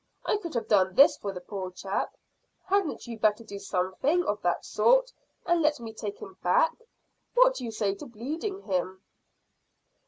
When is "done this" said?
0.67-1.15